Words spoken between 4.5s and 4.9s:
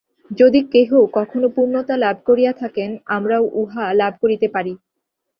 পারি।